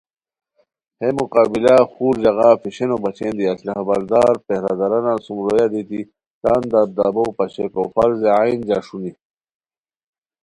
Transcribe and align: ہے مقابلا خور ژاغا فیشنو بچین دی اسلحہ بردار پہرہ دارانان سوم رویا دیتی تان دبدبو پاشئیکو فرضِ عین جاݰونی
ہے 0.99 1.09
مقابلا 1.19 1.75
خور 1.91 2.15
ژاغا 2.23 2.49
فیشنو 2.61 2.95
بچین 3.03 3.31
دی 3.37 3.45
اسلحہ 3.51 3.83
بردار 3.87 4.33
پہرہ 4.45 4.73
دارانان 4.79 5.17
سوم 5.25 5.39
رویا 5.45 5.67
دیتی 5.71 6.01
تان 6.41 6.61
دبدبو 6.71 7.23
پاشئیکو 7.37 7.81
فرضِ 7.93 8.21
عین 8.37 8.59
جاݰونی 8.67 9.11